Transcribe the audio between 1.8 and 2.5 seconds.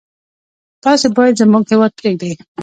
پرېږدی.